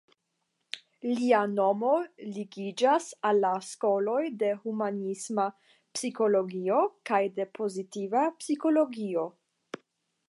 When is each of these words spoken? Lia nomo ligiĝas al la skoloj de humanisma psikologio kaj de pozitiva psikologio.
Lia 1.17 1.41
nomo 1.51 1.91
ligiĝas 2.37 3.09
al 3.31 3.43
la 3.45 3.51
skoloj 3.67 4.23
de 4.45 4.49
humanisma 4.65 5.47
psikologio 5.69 6.81
kaj 7.11 7.23
de 7.37 7.49
pozitiva 7.61 8.27
psikologio. 8.43 9.29